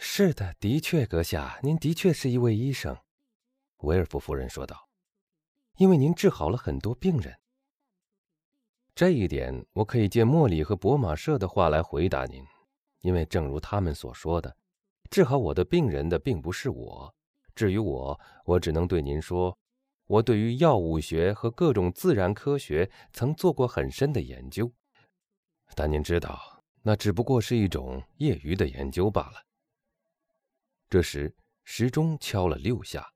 [0.00, 2.96] 是的，的确，阁下，您的确是一位医生。”
[3.78, 4.88] 维尔夫夫人说道
[5.78, 7.36] ，“因为您治好了很多病人。
[8.94, 12.44] 这一点，我可以借莫里和博马舍的话来回答您，
[13.00, 14.56] 因为正如他们所说的，
[15.10, 17.14] 治好我的病人的并不是我。
[17.56, 19.56] 至于我，我只能对您说，
[20.06, 24.72] 我对于药物学和各种自然科学曾做过很深的研究，
[25.74, 29.42] 但您知道，那只不过是一种业余的研究罢了。”
[30.90, 33.12] 这时，时钟敲了六下。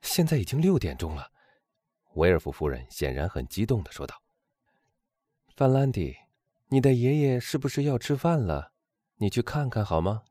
[0.00, 1.30] 现在已经六点钟了，
[2.14, 4.20] 维尔夫夫人显然很激动的说道
[5.54, 6.16] ：“范兰迪，
[6.66, 8.72] 你的爷爷是不是要吃饭了？
[9.18, 10.24] 你去看看好吗？”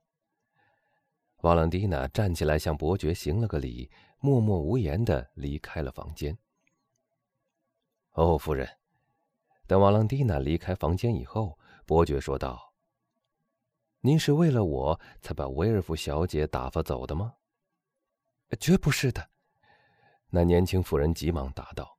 [1.44, 6.38] 瓦朗蒂娜站起来向伯爵行了个礼，默默无言的离开了房间。
[8.12, 8.68] 哦，夫人，
[9.66, 12.65] 等瓦朗蒂娜离开房间以后，伯爵说道。
[14.06, 17.34] 您是为了我才把威尔夫小姐打发走的吗？
[18.60, 19.32] 绝不是的。
[20.30, 21.98] 那年轻妇人急忙答道：“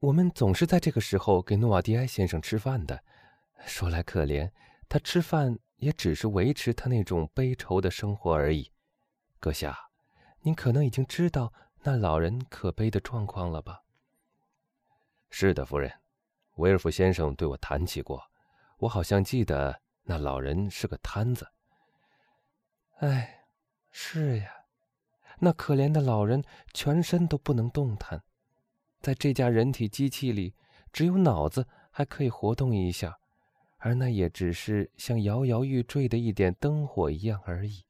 [0.00, 3.00] 我们总是在这个时候给诺瓦迪埃先生吃饭的。
[3.64, 4.50] 说来可怜，
[4.88, 8.72] 他吃饭也只是维持他那种悲愁的生活而已。
[9.38, 9.78] 阁下，
[10.40, 11.52] 您可能已经知道
[11.84, 13.84] 那老人可悲的状况了吧
[15.30, 15.92] ？”“是的，夫人，
[16.56, 18.20] 威尔夫先生对我谈起过，
[18.78, 21.46] 我好像记得。”那老人是个瘫子。
[23.00, 23.44] 哎，
[23.90, 24.50] 是呀，
[25.38, 26.42] 那可怜的老人
[26.72, 28.22] 全身都不能动弹，
[29.02, 30.54] 在这架人体机器里，
[30.94, 33.18] 只有脑子还可以活动一下，
[33.76, 37.84] 而那也只是像摇摇欲坠的一点灯火一样而已。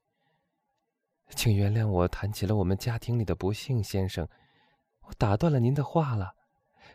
[1.36, 4.28] 请原谅我谈起了我们家庭里的不幸，先生，
[5.02, 6.34] 我打断了您的话了。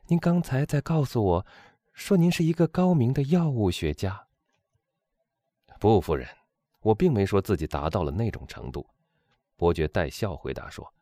[0.08, 1.46] 您刚才在告诉我，
[1.94, 4.28] 说您是一个高明的药物学家。
[5.84, 6.26] 不，夫人，
[6.80, 8.88] 我并没说自己达到了那种程度。”
[9.58, 10.94] 伯爵带笑回答说，“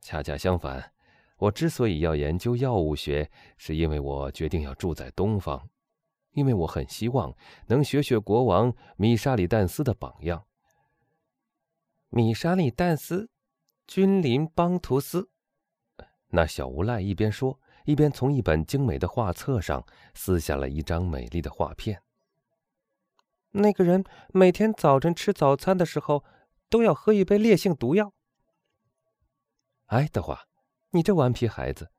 [0.00, 0.92] 恰恰相反，
[1.38, 5.68] 我之所以要研究药物学，是因为我决定要住在东方，
[6.34, 7.34] 因为我很希望
[7.66, 10.44] 能学学国王米沙里旦斯的榜样。”
[12.10, 13.28] 米沙里旦斯，
[13.88, 15.28] 君临邦图斯。
[16.28, 19.84] 那小无赖一边说，一边从一本精美的画册上
[20.14, 22.00] 撕下了一张美丽的画片。
[23.52, 26.24] 那个人每天早晨吃早餐的时候，
[26.68, 28.12] 都要喝一杯烈性毒药。
[29.86, 30.46] 爱德华，
[30.90, 31.90] 你这顽皮孩子！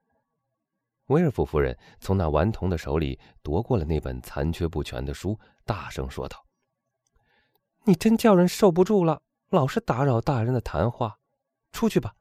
[1.07, 6.45] 威尔夫夫人从那顽童的手里夺过了那本残缺不全的书，大声说道
[7.83, 11.19] ：“你真叫人受不住了，老是打扰大人的谈话。
[11.73, 12.15] 出去吧，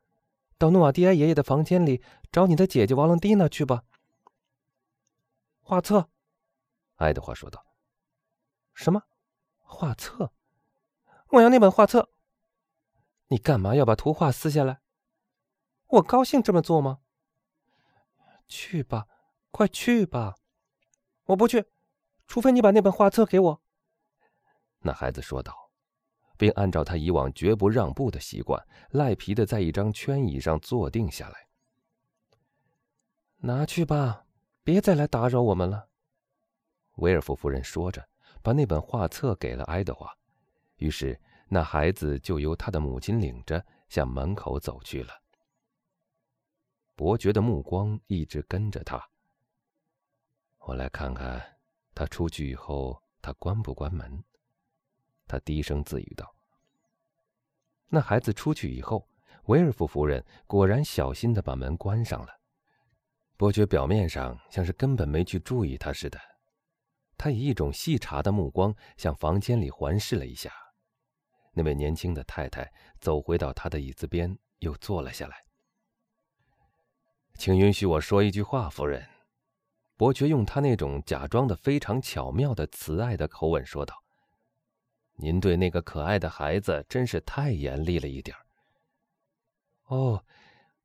[0.59, 2.03] 到诺瓦蒂埃爷爷的房间里
[2.33, 3.85] 找你的姐姐王朗蒂娜去吧。”
[5.63, 6.09] 画册，
[6.97, 7.65] 爱德华说道
[8.75, 9.05] ：“什么？”
[9.71, 10.33] 画册，
[11.29, 12.11] 我要那本画册。
[13.29, 14.81] 你干嘛要把图画撕下来？
[15.87, 16.99] 我高兴这么做吗？
[18.49, 19.07] 去吧，
[19.53, 20.35] 快去吧！
[21.27, 21.67] 我不去，
[22.27, 23.63] 除非你把那本画册给我。
[24.81, 25.71] 那孩子说道，
[26.37, 31.49] 并按照他以往绝不让步的习惯，赖皮的在一张圈椅上坐定下来。
[33.37, 34.27] 拿去吧，
[34.65, 35.89] 别再来打扰我们了。
[36.97, 38.10] 威尔夫夫人说着。
[38.43, 40.11] 把那本画册给了爱德华，
[40.77, 41.19] 于是
[41.49, 45.13] 那孩子就由他的母亲领着向门口走去了。
[46.95, 49.03] 伯爵的目光一直跟着他。
[50.59, 51.57] 我来看看
[51.95, 54.23] 他出去以后，他关不关门？
[55.27, 56.35] 他低声自语道。
[57.89, 59.09] 那孩子出去以后，
[59.47, 62.41] 维尔夫夫人果然小心的把门关上了。
[63.37, 66.21] 伯爵表面上像是根本没去注意他似的。
[67.21, 70.51] 他以一种细查的目光向房间里环视了一下，
[71.53, 75.37] 那位年轻的太太走回到他的椅子边，又坐了下来。
[77.35, 79.07] 请允许我说一句话，夫人。
[79.99, 84.03] 伯爵用他那种假装的非常巧妙的慈爱的口吻说道
[85.21, 88.35] ：“您对那个可爱的孩子真是太严厉了一点
[89.89, 90.25] 哦，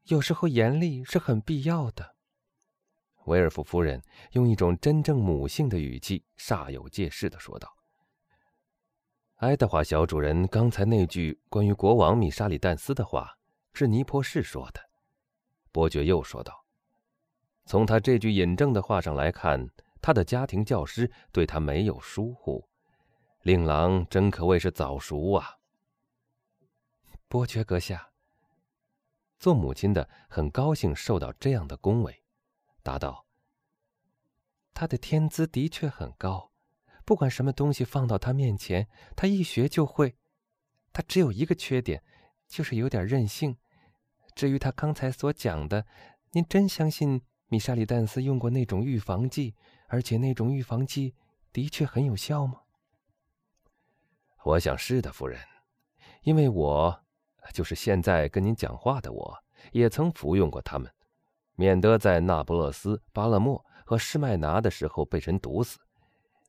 [0.04, 2.15] 有时候严厉是很必要的。”
[3.26, 4.02] 威尔夫夫人
[4.32, 7.76] 用一种真正母性的语气，煞有介事的说道
[9.38, 13.38] ：“爱德华小主人刚才那句关于国王米沙里旦斯的话，
[13.74, 14.82] 是尼泊士说的。”
[15.72, 16.66] 伯爵又说道
[17.66, 19.70] ：“从他这句引证的话上来看，
[20.02, 22.68] 他的家庭教师对他没有疏忽。
[23.42, 25.58] 令郎真可谓是早熟啊！”
[27.28, 28.12] 伯爵阁下，
[29.40, 32.24] 做母亲的很高兴受到这样的恭维。
[32.86, 33.26] 答道
[34.72, 36.52] ：“他的天资的确很高，
[37.04, 40.16] 不管什么东西放到他面前，他一学就会。
[40.94, 42.04] 他只有一个缺点，
[42.48, 43.58] 就是有点任性。
[44.36, 45.88] 至于他刚才所讲的，
[46.34, 49.56] 您真相信米沙里丹斯用过那种预防剂，
[49.88, 51.16] 而且那种预防剂
[51.52, 52.62] 的确很有效吗？
[54.44, 55.42] 我想是的，夫人，
[56.22, 57.04] 因为我，
[57.52, 60.94] 就是现在跟您讲话的我，也曾服用过它们，
[61.56, 65.80] 免得在那不勒斯、巴勒莫和施麦拿的时候被人毒死。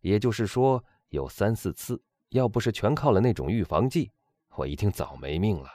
[0.01, 4.13] 也就是说，有三四次，要不是全靠了那种预防剂，
[4.57, 5.69] 我一定早没命了。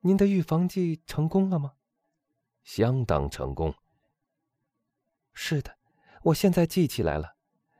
[0.00, 1.74] 您的预防剂成功了吗？
[2.62, 3.74] 相当成功。
[5.32, 5.76] 是的，
[6.22, 7.36] 我现在记起来了。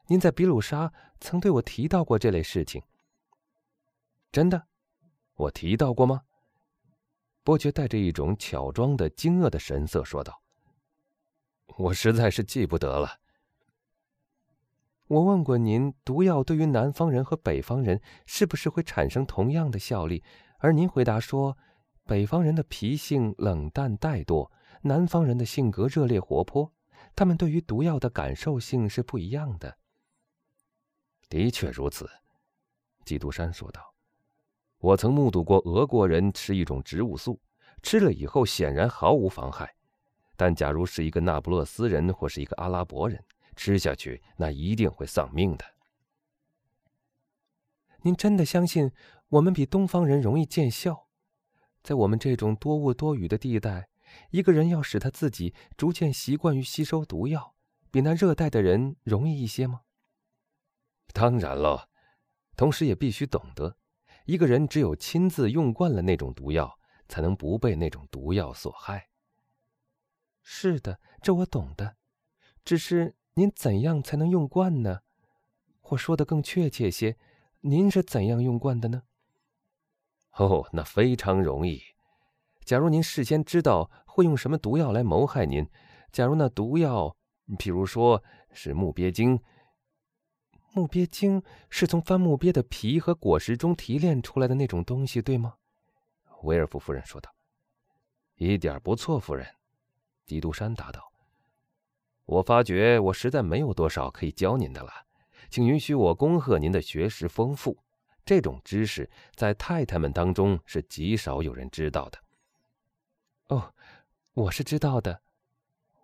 [0.06, 2.82] 您在比鲁沙曾对我提到过这类事情。
[4.32, 4.66] 真的，
[5.34, 6.22] 我提到过吗？
[7.42, 10.42] 伯爵带着一种巧装的惊愕的神色说道
[11.78, 13.18] ：“我实在是记不得了。”
[15.08, 20.22] 我问过您，毒药对于南方人和北方人是不是会产生同样的效力？
[20.58, 21.58] 而您回答说，
[22.04, 24.50] 北方人的脾性冷淡怠惰，
[24.82, 26.72] 南方人的性格热烈活泼，
[27.16, 29.78] 他们对于毒药的感受性是不一样的。
[31.28, 32.08] 的确如此，
[33.04, 33.89] 基督山说道
[34.80, 37.40] ：“我曾目睹过俄国人吃一种植物素，
[37.82, 39.74] 吃了以后显然毫无妨害。
[40.36, 43.22] 但假如是一个那不勒斯人或是一个阿拉伯人
[43.54, 45.64] 吃下去，那一定会丧命的。”
[48.02, 48.90] 您真的相信
[49.28, 51.08] 我们比东方人容易见效？
[51.82, 53.90] 在我们这种多雾多雨的地带，
[54.30, 57.54] 一个人要使他自己逐渐习惯于吸收毒药，
[57.90, 59.82] 比那热带的人容易一些吗？
[61.12, 61.90] 当然了，
[62.56, 63.76] 同时也必须懂得，
[64.30, 66.78] 一个人只有亲自用惯了那种毒药，
[67.08, 69.08] 才能不被那种毒药所害。
[70.40, 71.96] 是的，这我懂的。
[72.64, 75.00] 只是您怎样才能用惯呢？
[75.80, 77.16] 或说的更确切些，
[77.62, 79.02] 您是怎样用惯的呢？
[80.36, 81.82] 哦，那非常容易。
[82.64, 85.68] 假如您事先知道会用什么毒药来谋害您，
[86.12, 87.16] 假如那毒药，
[87.58, 88.22] 譬如说
[88.52, 89.40] 是木鳖精。
[90.72, 95.54] 木鳖精是从番木鳖的皮和果实中提炼出来的那种东西，对吗？
[96.42, 97.34] 威尔夫夫人说道。
[98.36, 99.46] 一点不错，夫人。
[100.24, 101.12] 基督山答道。
[102.24, 104.92] 我发觉我实在没有多少可以教您的了，
[105.50, 107.76] 请允许我恭贺您的学识丰富。
[108.24, 112.18] 这种知识在太太们当中是极少有人知道的。
[113.48, 113.74] 哦，
[114.34, 115.20] 我是知道的，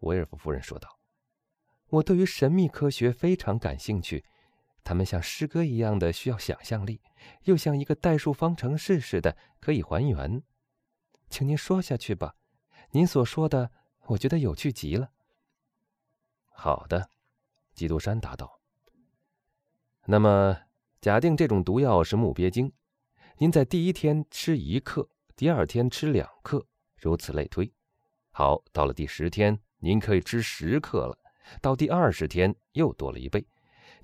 [0.00, 0.98] 威尔夫夫人说道。
[1.88, 4.24] 我对于神秘科学非常感兴趣。
[4.86, 7.00] 他们像诗歌一样的需要想象力，
[7.42, 10.40] 又像一个代数方程式似的可以还原。
[11.28, 12.36] 请您说下去吧，
[12.92, 13.72] 您所说的
[14.06, 15.10] 我觉得有趣极了。
[16.44, 17.10] 好的，
[17.74, 18.60] 基督山答道。
[20.04, 20.56] 那么，
[21.00, 22.72] 假定这种毒药是木鳖精，
[23.38, 26.64] 您在第一天吃一克，第二天吃两克，
[26.96, 27.72] 如此类推。
[28.30, 31.18] 好，到了第十天，您可以吃十克了；
[31.60, 33.44] 到第二十天，又多了一倍。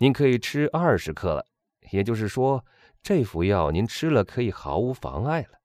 [0.03, 1.47] 您可以吃二十克了，
[1.93, 2.67] 也就是说，
[3.05, 5.61] 这副药您吃了可以毫无妨碍了。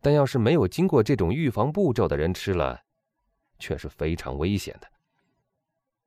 [0.00, 2.82] 但要是没有经过这种预防步骤的人吃了，
[3.58, 4.86] 却是非常危险的。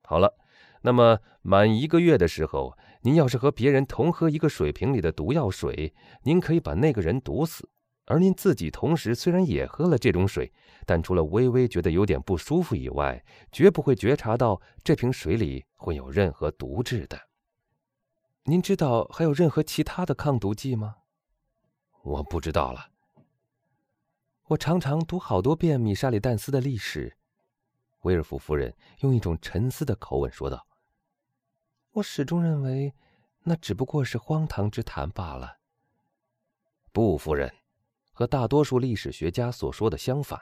[0.03, 0.33] 好了，
[0.81, 5.93] 那么满一个月的时候，您要是和别人同喝一个水瓶里的毒药水，
[6.23, 7.67] 您可以把那个人毒死，
[8.05, 10.49] 而您自己同时虽然也喝了这种水，
[10.85, 17.19] 但除了微微觉得有点不舒服以外，绝不会觉察到这瓶水里会有任何毒质的。
[18.45, 20.95] 您知道还有任何其他的抗毒剂吗？
[22.01, 22.89] 我不知道了。
[24.47, 27.15] 我常常读好多遍米沙里旦斯的历史。
[28.01, 30.65] 威尔夫夫人用一种沉思的口吻说道
[31.93, 32.95] ：“我始终认为，
[33.43, 35.59] 那只不过是荒唐之谈罢了。”
[36.91, 37.53] 不，夫人，
[38.11, 40.41] 和大多数历史学家所说的相反，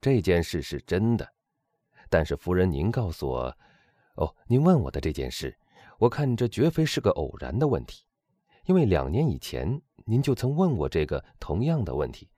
[0.00, 1.30] 这件事是真的。
[2.08, 3.58] 但是，夫人，您告诉我，
[4.14, 5.54] 哦，您问我的这件事。
[5.98, 8.04] 我看这绝非是个偶然的问题，
[8.66, 12.28] 因为两年以前您就曾问我这个同样的问题，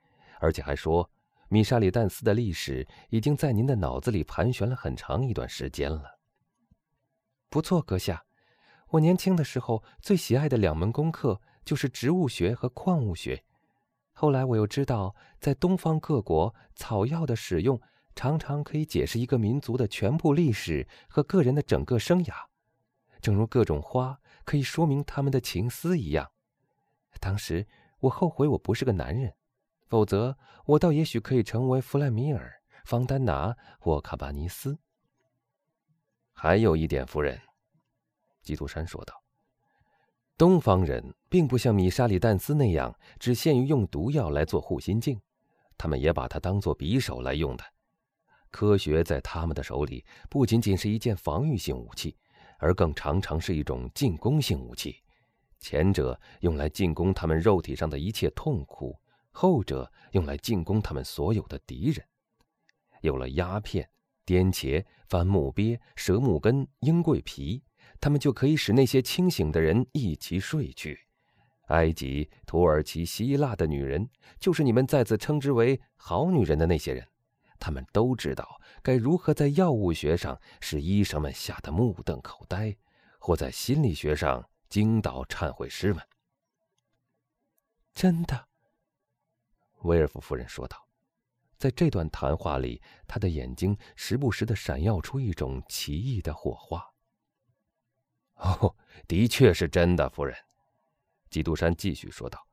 [0.41, 1.11] 而且还说
[1.49, 6.19] 米沙里旦斯的历史已经在您的脑子里盘旋了很长一段时间了。
[7.49, 8.25] 不错，阁下，
[8.89, 13.43] 我年轻的时候最喜爱的两门功课就是植物学和矿物学。
[14.13, 17.81] 后来我又知道，在东方各国，草药的使用
[18.15, 22.35] 常常可以解释一个民族的全部历史和个人的整个生涯。
[23.21, 26.31] 正如各种花可以说明他们的情思一样，
[27.21, 27.67] 当时
[28.01, 29.35] 我后悔我不是个男人，
[29.87, 32.53] 否则我倒也许可以成为弗莱米尔、
[32.85, 34.79] 方丹拿或卡巴尼斯。
[36.33, 37.41] 还有一点，夫人，
[38.43, 39.15] 基督山说道。
[40.37, 45.19] 东方人并不像米沙里旦斯那样只限于用毒药来做护心镜，
[45.79, 47.65] 他们也把它当做匕首来用的。
[48.51, 52.17] 科学在他们的手里不仅仅是一件防御性武器，
[52.59, 54.97] 而更常常是一种进攻性武器。
[55.59, 58.99] 前者用来进攻他们肉体上的一切痛苦，
[59.31, 62.07] 后者用来进攻他们所有的敌人。
[63.01, 63.89] 有了鸦片、
[64.25, 67.63] 颠茄、番木鳖、蛇木根、鹰桂皮。
[67.99, 70.99] 他们就可以使那些清醒的人一起睡去。
[71.69, 74.07] 埃及、土耳其、希腊的女人，
[74.39, 77.07] 就是你们再次称之为好女人的那些人，
[77.59, 82.77] 他们都知道该如何在药物学上使医生们吓得目瞪口呆，
[83.19, 86.01] 或在心理学上惊倒忏悔师们。
[87.93, 88.47] 真的，
[89.83, 90.87] 威尔夫夫人说道。
[91.59, 96.81] 在这段谈话里，他的眼睛时不时的闪耀出一种奇异的火花。
[98.35, 98.77] 哦，
[99.09, 100.33] 的确是真的，夫人。
[101.29, 102.47] 基督山继续说道：“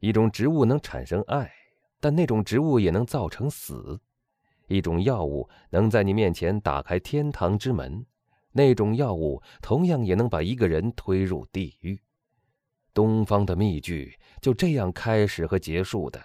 [0.00, 1.52] 一种植物能产生爱，
[2.00, 4.00] 但那种植物也能造成死；
[4.70, 8.06] 一种药物能在你面前打开天堂之门，
[8.52, 12.00] 那种药物同样也能把一个人推入地狱。
[12.94, 16.22] 东方的密剧就这样开始和结束的。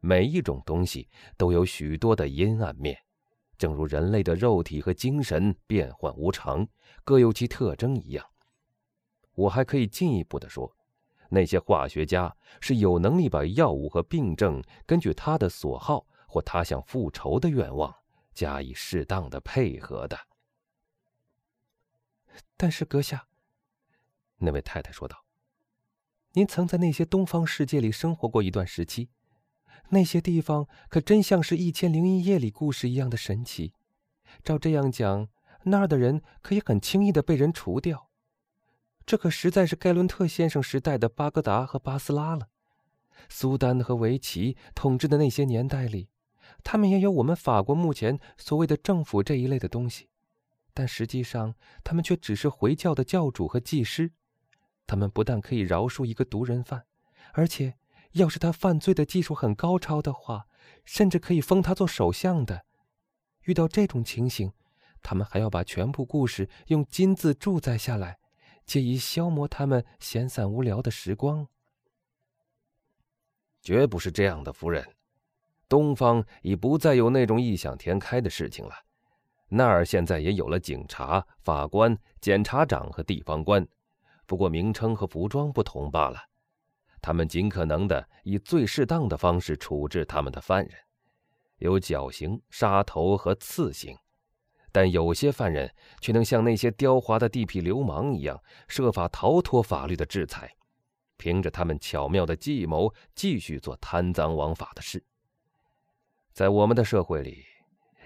[0.00, 1.06] 每一种东西
[1.36, 2.98] 都有许多的阴暗面。”
[3.58, 6.66] 正如人类的肉体和精神变幻无常，
[7.04, 8.24] 各有其特征一样。
[9.34, 10.74] 我还可以进一步的说，
[11.28, 17.94] 那些化学家是有能力把药物和病症根据他的所好或他想复仇的愿望
[18.34, 20.18] 加以适当的配合的。
[22.56, 23.26] 但是，阁下，
[24.38, 25.24] 那位太太说道
[26.32, 29.08] ：“您曾在那些东方世界里生活过一段时期。”
[29.90, 33.72] 那些地方可真像是《一千零一夜》里故事一样的神奇。
[34.42, 35.28] 照这样讲，
[35.62, 38.10] 那儿的人可以很轻易的被人除掉。
[39.04, 42.48] 这可实在是盖伦特先生时代的巴格达和巴斯拉了。
[43.28, 46.08] 苏丹和维奇统治的那些年代里，
[46.62, 50.08] 他们也有我们法国目前所谓的政府这一类的东西，
[50.74, 54.12] 但实际上他们却只是回教的教主和祭师。
[54.86, 56.84] 他们不但可以饶恕一个毒人犯，
[57.32, 57.74] 而且。
[58.12, 60.46] 要是他犯罪的技术很高超的话，
[60.86, 62.64] 甚至可以封他做首相的。
[63.42, 64.54] 遇到这种情形，
[65.02, 68.18] 他们还要把全部故事用金字注载下来，
[68.64, 71.46] 借以消磨他们闲散无聊的时光。
[73.60, 74.95] 绝不是这样的，夫人。
[75.68, 78.72] 东方已不再有那种异想天开的事情了。
[79.48, 83.66] 那儿现在也有了警察、法官、检察长和地方官，
[84.26, 86.18] 不过名称和服装不同罢了。
[87.00, 90.72] 他们尽可能的以最适当的方式处置他们的犯人，
[91.58, 93.96] 有绞刑、杀头和刺刑，
[94.72, 100.52] 但有些犯人却能像那些刁滑的地痞流氓一样，设法逃脱法律的制裁，
[101.16, 105.04] 凭着他们巧妙的计谋继续做贪赃枉法的事。
[106.36, 107.46] 在我们的社会里，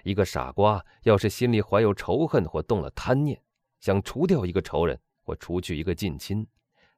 [0.05, 3.37] 一个傻瓜要是心里怀有仇恨或动了贪念，
[3.81, 6.47] 想除掉一个仇人或除去一个近亲。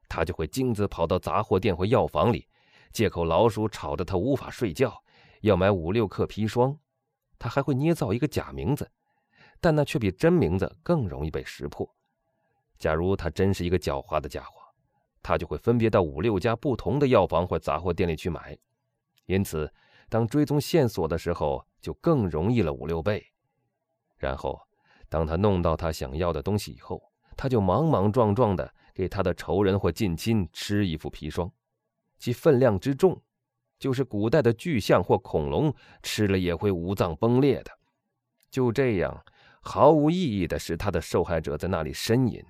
[0.08, 2.46] 他就会径自跑到杂货店或药房里，
[2.92, 4.96] 借口老鼠吵得他无法睡觉，
[5.40, 6.78] 要买五六克砒霜。
[7.36, 8.88] 他还会捏造一个假名字，
[9.60, 11.92] 但那却比真名字更容易被识破。
[12.78, 14.60] 假如他真是一个狡猾的家伙，
[15.20, 18.56] 他就会分别到五六家不同的药房或杂货店里去买。
[19.26, 19.68] 因此，
[20.14, 23.26] 当追踪线索的时候，就更容易了五六倍。
[24.16, 24.60] 然后，
[25.08, 27.02] 当他弄到他想要的东西以后，
[27.36, 28.72] 他就莽莽撞撞的。
[28.94, 31.50] 给他的仇人或近亲吃一副砒霜，
[32.16, 33.20] 其分量之重，
[33.76, 37.72] 就是古代的巨象或恐龙吃了也会五脏崩裂的。
[38.52, 39.24] 就这样，
[39.62, 42.40] 毫无意义的使他的受害者在那里呻吟，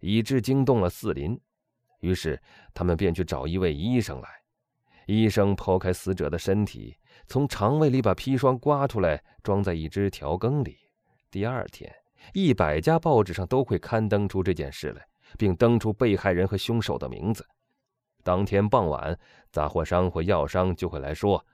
[0.00, 1.36] 以致惊动了四邻。
[1.98, 2.40] 于是
[2.72, 4.28] 他们便去找一位医生来。
[5.08, 6.94] 医生剖开死者的身体，
[7.28, 10.78] 从肠胃里把砒霜刮出来，装在一只调羹里。
[11.30, 11.94] 第二天，
[12.32, 15.06] 一百家报纸上都会刊登出这件事来。
[15.36, 17.46] 并登出被害人和凶手的名字。
[18.22, 19.18] 当天傍晚，
[19.50, 21.44] 杂货商或药商就会来说：“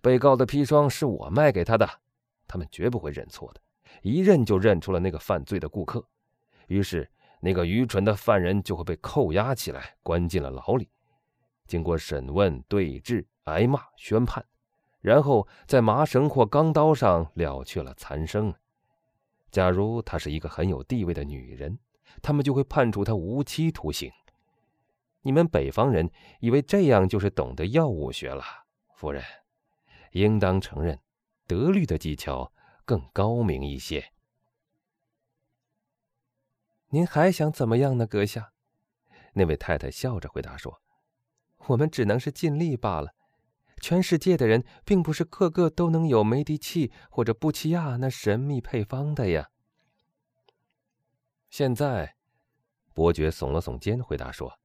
[0.00, 1.86] 被告的砒霜是我卖给他的。”
[2.48, 3.60] 他们绝不会认错的，
[4.00, 6.02] 一认就认出了那个犯罪的顾客。
[6.68, 7.06] 于是，
[7.40, 10.88] 那个愚蠢的犯人就会被扣押起来，关进了牢里，
[11.66, 14.42] 经过审问、对质、挨骂、宣判，
[15.02, 18.54] 然后在麻绳或钢刀上了却了残生。
[19.50, 21.78] 假如她是一个很有地位的女人。
[22.20, 24.12] 他们就会判处她无期徒刑。
[25.22, 28.44] 你们北方人以为这样就是懂得药物学了，
[28.94, 29.24] 夫人，
[30.10, 31.00] 应当承认，
[31.46, 32.52] 德律的技巧
[32.84, 34.12] 更高明一些。
[36.88, 38.52] 您还想怎么样呢，阁下？
[39.32, 40.82] 那位太太笑着回答说
[41.68, 43.14] ：“我们只能是尽力罢了。
[43.82, 49.50] 全世界的人，并不是个个都能有梅迪契或者布奇亚那神秘配方的呀。”
[51.50, 52.14] 现在，
[52.94, 54.58] 伯爵耸了耸肩，回答说：“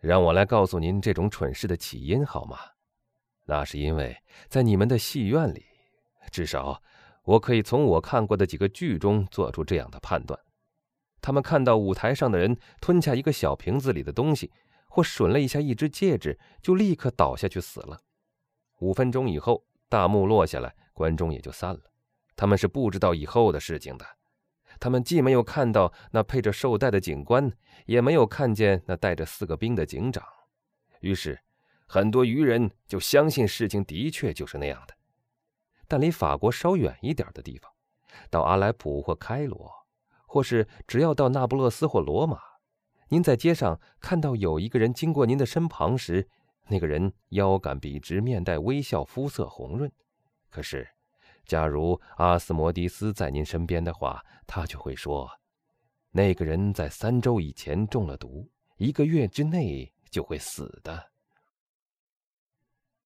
[0.00, 2.58] 让我来告诉您这种蠢事的起因好吗？
[3.44, 4.16] 那是因为
[4.48, 5.64] 在你们的戏院里，
[6.30, 6.82] 至少
[7.24, 10.40] 我可以从我看过的几个剧中做出这样的判断。”
[11.20, 14.50] 他们看到舞台上的人吞下一个小瓶子里的东西，
[14.94, 17.98] 或吮了一下一只戒指，就立刻倒下去死了。
[18.80, 21.80] 五分钟以后，大幕落下来，观众也就散了。
[22.36, 24.04] 他们是不知道以后的事情的。
[24.78, 27.50] 他们既没有看到那配着绶带的警官，
[27.86, 30.22] 也没有看见那带着四个兵的警长。
[31.00, 31.40] 于是，
[31.86, 34.94] 很多愚人就相信事情的确就是那样的。
[35.88, 37.72] 但离法国稍远一点的地方，
[38.28, 39.72] 到阿莱普或开罗。
[40.26, 42.38] 或是只要到那不勒斯或罗马，
[43.12, 46.26] 您在街上看到有一个人经过您的身旁时，
[46.68, 49.92] 那个人腰杆笔直，面带微笑，肤色红润。
[50.48, 50.88] 可是，
[51.44, 55.28] 假如阿斯摩迪斯在您身边的话，他就会说，
[56.10, 61.11] 那个人在三周以前中了毒，一个月之内就会死的。